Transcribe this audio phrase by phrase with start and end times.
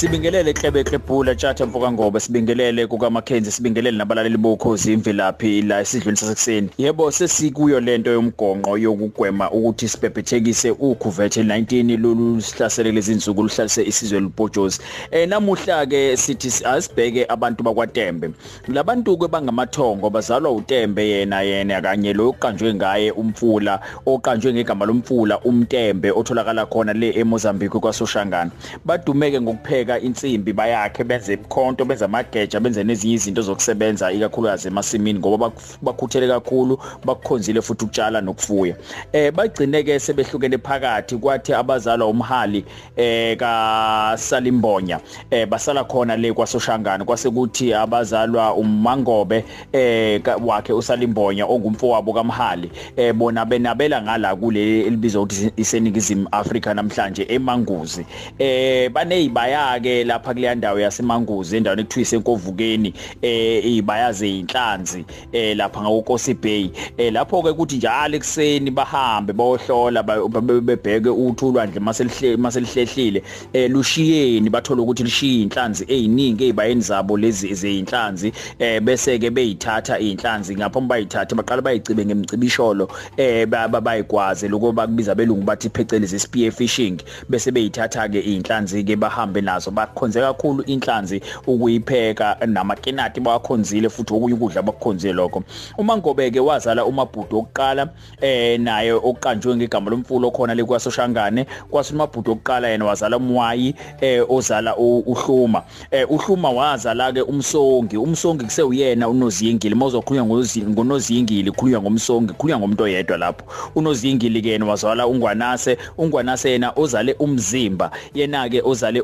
[0.00, 6.16] Sibingelele Klebe Klepula Tjatha Mfoka Ngobe sibingelele kuka Mackenzie sibingelele nabalaleli bokhozi imvelaphi la esidlweni
[6.16, 6.70] sasekuseni.
[6.78, 14.20] Yebo sesikuyo lento yomgonqo yokugwema ukuthi sibhebhethekise ukhuvethe 19 lolu sihlasele lezi insuku luhlalise isizwe
[14.20, 14.80] libhojozi.
[15.10, 18.30] Eh namuhla ke sithi asibheke abantu bakwaTembe.
[18.68, 25.40] Labantu ke bangamathongo bazalwa uTembe yena yena kanye lo oqanjwe ngaye umfula oqanjwe ngegama lomfula
[25.40, 28.50] umTembe otholakala khona le eMozambique kwaSoshangana.
[28.84, 35.18] Badumeke ngokupheka bapheka insimbi bayakhe benze ikhonto benza amageja benze nezinye izinto zokusebenza ikakhulukazi emasimini
[35.18, 38.76] ngoba bakhuthele kakhulu bakukhonzile futhi ukutshala nokufuya.
[39.12, 42.64] Eh bagcine ke sebehlukene phakathi kwathi abazalwa umhali
[42.96, 51.46] eh ka Salimbonya eh basala khona le kwaSoshangana kwase kuthi abazalwa uMangobe eh wakhe uSalimbonya
[51.46, 52.70] ongumfowabo kaMhali.
[52.96, 58.06] Eh bona benabela ngala kule elibizwa ukuthi iseningizimu Afrika namhlanje eManguzi.
[58.38, 65.80] Eh banezibaya ke lapha kuleya ndawo yasemanguzi endaweni ekuthiwa isenkovukeni eh ibayaze inhlanzi eh lapha
[65.80, 66.70] ngakokosi Bay.
[66.96, 74.50] Eh lapho ke kuthi njalo ekseni bahambe bayohlola bebheke uthulwa ndle maselihle maselihlehlile eh lushiyeni
[74.50, 80.80] bathola ukuthi lishiya inhlanzi eziningi ezibayeni zabo lezi ezinhlanzi eh bese ke beyithatha inhlanzi ngapho
[80.80, 86.98] bayithatha baqala bayicibe ngemcibisholo eh bayikwaze lokho bakubiza belungu bathi phecelezi spear fishing.
[87.28, 94.34] Bese beyithatha ke inhlanzi ke bahambe nazo bakhonze kakhulu inhlanzi ukuyipheka namakinati bawakhonzile futhi okunye
[94.34, 95.42] ukudla bakukhonzile lokho.
[95.78, 97.88] Uma ngobeke wazala umabhudu okuqala
[98.20, 101.46] eh naye oqanjwe ngegama lomfulo khona le kwasoshangane.
[101.70, 105.62] Kwasi umabhudu okuqala yena wazala umwayi eh ozala uhluma.
[105.90, 107.96] Eh uhluma wazala ke umsongi.
[107.96, 109.74] Umsongi kuseyuyena unozingili.
[109.74, 113.44] Mawuzokhulunywa ngonozingili khulunywa ngomsongi khulunywa ngomuntu oyedwa lapho.
[113.74, 115.78] Unozingili ke yena wazala ungwanase.
[115.98, 117.90] Ungwanase yena ozale umzimba.
[118.14, 119.00] Yena ke ozale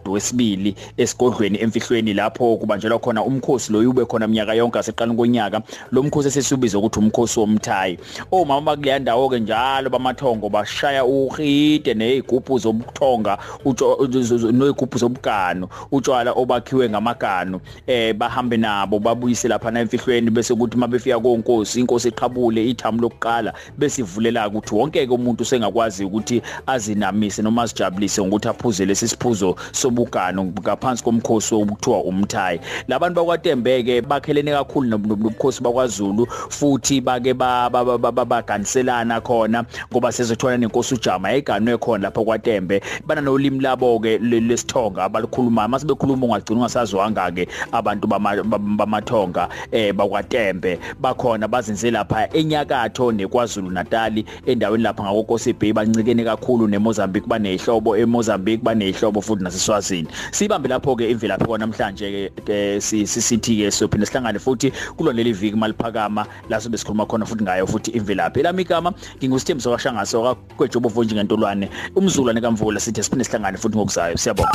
[0.00, 5.62] umabhudu wesibili esigodlweni emfihlweni lapho kubanjelwa khona umkhosi lo ube khona minyaka yonke aseqala konyaka.
[5.92, 7.98] Lo mkhosi esesibiza ukuthi umkhosi womthayi.
[8.32, 17.60] Omama bakuleya ndawo ke njalo bamathongo bashaya uhide nezigubhu zobuthonga nezigubhu zobugano utshwala obakhiwe ngamagano
[17.86, 23.52] eh bahambe nabo babuyise lapha na emfihlweni bese kuthi mabefika konkosi inkosi eqhabule ithamu lokuqala
[23.78, 29.56] bese ivulela ukuthi wonke ke umuntu sengakwazi ukuthi azinamise noma azijabulise ngokuthi aphuze lesi siphuzo
[29.90, 32.60] sobugano ngaphansi komkhosi okuthiwa umthayi.
[32.88, 41.32] Labantu bakwaTembeke bakhelene kakhulu nobukhosi bakwaZulu futhi bake baganiselana khona ngoba sezothola nenkosi uJama.
[41.32, 47.48] Eganwe khona lapha kwaTembe bana nolimi labo ke lesithonga abalukhulumayo mase bekhuluma ungagcina ungasazwanga ke
[47.72, 56.24] abantu bamathonga eh bakwaTembe bakhona bazinze lapha enyakatho neKwaZulu Natal endaweni lapha ngakokosi Bay bancikene
[56.24, 57.26] kakhulu neMozambique.
[57.26, 59.44] Banehlobo eMozambique banehlobo futhi
[59.80, 65.32] naseswazini sibambe lapho ke imvelaphi kwa namhlanje ke sisithi ke sophinda sihlangane futhi kulo leli
[65.32, 68.42] viki maliphakama la sobe sikhuluma khona futhi ngayo futhi imvelaphi.
[68.42, 74.16] Lami igama ngingusithembiso washangaso kwaJobo Vonji ngentolwane umzulwane kaMvula sithi siphinde sihlangane futhi ngokuzayo.
[74.16, 74.52] Siyabonga.